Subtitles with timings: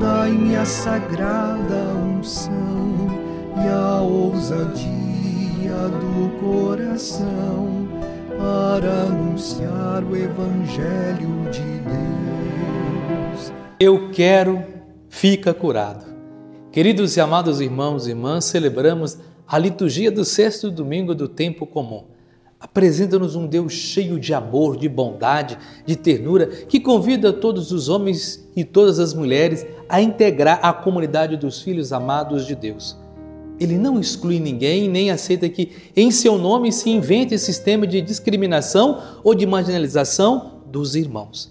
[0.00, 3.06] dai-me a sagrada unção
[3.62, 4.90] e a ousadia
[6.00, 7.86] do coração
[8.38, 13.52] para anunciar o Evangelho de Deus.
[13.78, 14.64] Eu quero,
[15.10, 16.06] fica curado.
[16.72, 22.06] Queridos e amados irmãos e irmãs, celebramos a liturgia do sexto domingo do tempo comum.
[22.60, 28.46] Apresenta-nos um Deus cheio de amor, de bondade, de ternura, que convida todos os homens
[28.54, 32.98] e todas as mulheres a integrar a comunidade dos filhos amados de Deus.
[33.58, 39.02] Ele não exclui ninguém nem aceita que em seu nome se invente sistema de discriminação
[39.24, 41.50] ou de marginalização dos irmãos.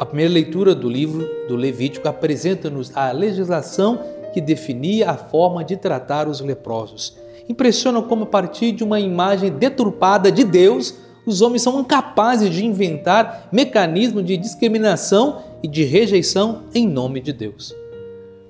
[0.00, 4.00] A primeira leitura do livro do Levítico apresenta-nos a legislação
[4.32, 7.16] que definia a forma de tratar os leprosos.
[7.48, 10.94] Impressiona como, a partir de uma imagem deturpada de Deus,
[11.26, 17.32] os homens são incapazes de inventar mecanismos de discriminação e de rejeição em nome de
[17.32, 17.74] Deus.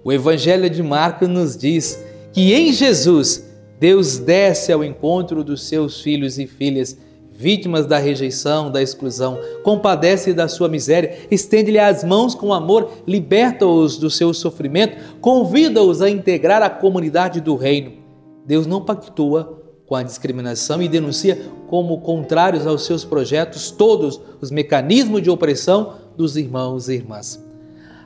[0.03, 2.03] O Evangelho de Marcos nos diz
[2.33, 3.47] que em Jesus
[3.79, 6.97] Deus desce ao encontro dos seus filhos e filhas
[7.41, 13.97] vítimas da rejeição, da exclusão, compadece da sua miséria, estende-lhe as mãos com amor, liberta-os
[13.97, 18.00] do seu sofrimento, convida-os a integrar a comunidade do reino.
[18.47, 24.51] Deus não pactua com a discriminação e denuncia como contrários aos seus projetos todos os
[24.51, 27.45] mecanismos de opressão dos irmãos e irmãs.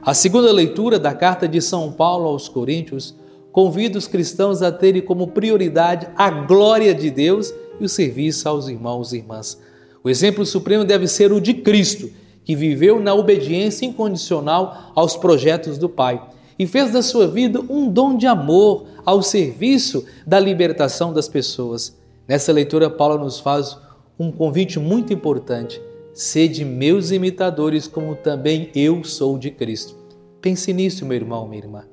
[0.02, 3.14] A segunda leitura da carta de São Paulo aos Coríntios
[3.52, 8.68] convida os cristãos a terem como prioridade a glória de Deus e o serviço aos
[8.68, 9.60] irmãos e irmãs.
[10.02, 12.10] O exemplo supremo deve ser o de Cristo,
[12.44, 16.20] que viveu na obediência incondicional aos projetos do Pai
[16.58, 21.96] e fez da sua vida um dom de amor ao serviço da libertação das pessoas.
[22.26, 23.76] Nessa leitura, Paulo nos faz
[24.18, 25.80] um convite muito importante:
[26.12, 29.94] sede meus imitadores, como também eu sou de Cristo.
[30.40, 31.84] Pense nisso, meu irmão, minha irmã.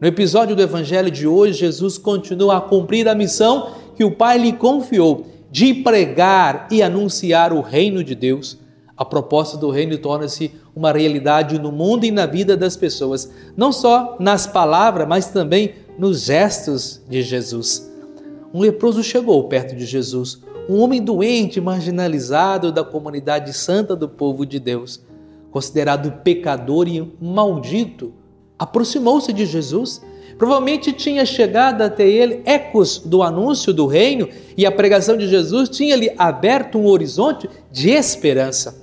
[0.00, 4.38] No episódio do Evangelho de hoje, Jesus continua a cumprir a missão que o Pai
[4.38, 8.58] lhe confiou de pregar e anunciar o reino de Deus,
[8.96, 13.72] a proposta do reino torna-se uma realidade no mundo e na vida das pessoas, não
[13.72, 17.90] só nas palavras, mas também nos gestos de Jesus.
[18.52, 24.44] Um leproso chegou perto de Jesus, um homem doente, marginalizado da comunidade santa do povo
[24.44, 25.02] de Deus,
[25.50, 28.12] considerado pecador e maldito,
[28.58, 30.02] aproximou-se de Jesus
[30.42, 35.68] Provavelmente tinha chegado até ele ecos do anúncio do reino e a pregação de Jesus
[35.68, 38.82] tinha lhe aberto um horizonte de esperança.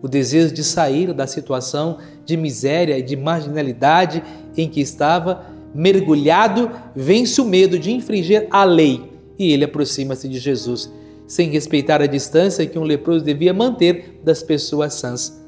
[0.00, 4.22] O desejo de sair da situação de miséria e de marginalidade
[4.56, 5.44] em que estava
[5.74, 10.92] mergulhado vence o medo de infringir a lei e ele aproxima-se de Jesus,
[11.26, 15.42] sem respeitar a distância que um leproso devia manter das pessoas sãs.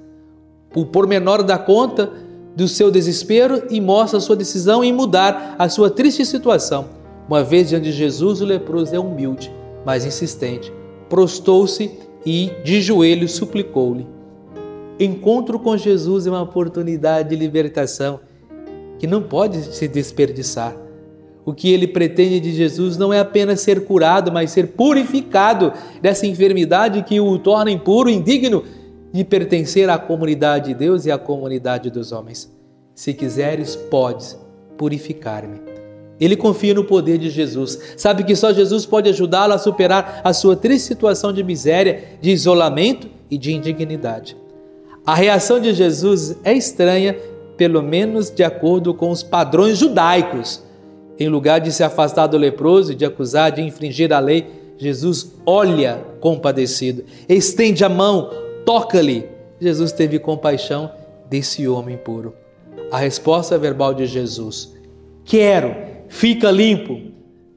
[0.74, 2.10] O pormenor da conta
[2.56, 6.88] do seu desespero e mostra sua decisão em mudar a sua triste situação.
[7.28, 9.52] Uma vez diante de Jesus, o leproso é humilde,
[9.84, 10.72] mas insistente.
[11.08, 11.90] Prostou-se
[12.24, 14.06] e, de joelhos, suplicou-lhe.
[14.98, 18.20] Encontro com Jesus é uma oportunidade de libertação
[18.98, 20.76] que não pode se desperdiçar.
[21.44, 26.26] O que ele pretende de Jesus não é apenas ser curado, mas ser purificado dessa
[26.26, 28.64] enfermidade que o torna impuro, indigno
[29.12, 32.52] de pertencer à comunidade de Deus e à comunidade dos homens.
[32.94, 34.36] Se quiseres, podes
[34.76, 35.60] purificar-me.
[36.18, 40.32] Ele confia no poder de Jesus, sabe que só Jesus pode ajudá-lo a superar a
[40.32, 44.36] sua triste situação de miséria, de isolamento e de indignidade.
[45.04, 47.16] A reação de Jesus é estranha,
[47.56, 50.62] pelo menos de acordo com os padrões judaicos.
[51.18, 54.46] Em lugar de se afastar do leproso e de acusar de infringir a lei,
[54.78, 58.30] Jesus olha compadecido, estende a mão,
[58.64, 59.26] toca-lhe.
[59.58, 60.90] Jesus teve compaixão
[61.30, 62.34] desse homem puro.
[62.90, 64.74] A resposta verbal de Jesus,
[65.24, 65.74] quero,
[66.08, 67.00] fica limpo,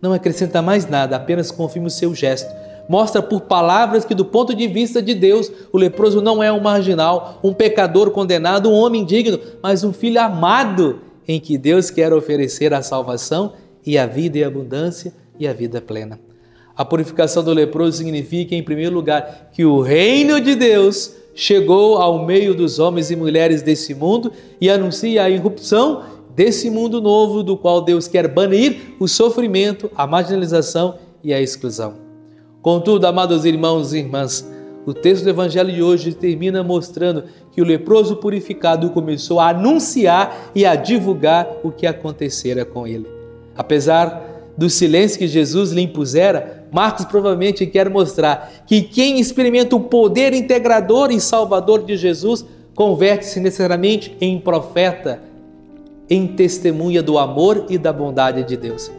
[0.02, 2.50] não acrescenta mais nada, apenas confirma o seu gesto.
[2.90, 6.60] Mostra por palavras que, do ponto de vista de Deus, o leproso não é um
[6.60, 12.12] marginal, um pecador condenado, um homem indigno, mas um filho amado em que Deus quer
[12.12, 13.54] oferecer a salvação
[13.86, 16.20] e a vida e abundância e a vida plena.
[16.76, 22.26] A purificação do leproso significa, em primeiro lugar, que o reino de Deus chegou ao
[22.26, 26.06] meio dos homens e mulheres desse mundo e anuncia a irrupção
[26.36, 32.09] desse mundo novo do qual Deus quer banir o sofrimento, a marginalização e a exclusão.
[32.62, 34.46] Contudo, amados irmãos e irmãs,
[34.86, 40.52] o texto do Evangelho de hoje termina mostrando que o leproso purificado começou a anunciar
[40.54, 43.08] e a divulgar o que acontecera com ele.
[43.56, 44.26] Apesar
[44.58, 50.34] do silêncio que Jesus lhe impusera, Marcos provavelmente quer mostrar que quem experimenta o poder
[50.34, 52.46] integrador e salvador de Jesus
[52.76, 55.22] converte-se necessariamente em profeta,
[56.10, 58.92] em testemunha do amor e da bondade de Deus.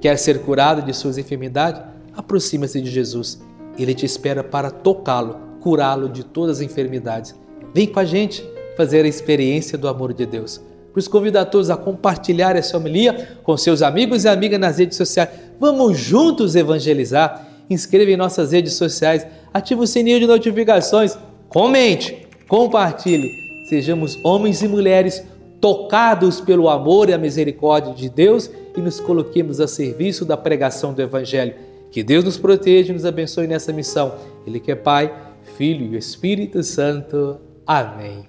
[0.00, 1.97] Quer ser curado de suas enfermidades?
[2.18, 3.40] Aproxima-se de Jesus.
[3.78, 7.32] Ele te espera para tocá-lo, curá-lo de todas as enfermidades.
[7.72, 8.44] Vem com a gente
[8.76, 10.60] fazer a experiência do amor de Deus.
[10.92, 14.78] Por isso, convido a todos a compartilhar essa homilia com seus amigos e amigas nas
[14.78, 15.28] redes sociais.
[15.60, 17.46] Vamos juntos evangelizar.
[17.70, 21.16] Inscreva em nossas redes sociais, ative o sininho de notificações,
[21.48, 23.30] comente, compartilhe.
[23.68, 25.22] Sejamos homens e mulheres
[25.60, 30.92] tocados pelo amor e a misericórdia de Deus e nos coloquemos a serviço da pregação
[30.92, 31.54] do Evangelho.
[31.90, 34.14] Que Deus nos proteja e nos abençoe nessa missão.
[34.46, 35.14] Ele que é Pai,
[35.56, 37.40] Filho e Espírito Santo.
[37.66, 38.28] Amém.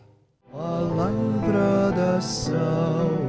[0.52, 3.20] Palavra da salvação.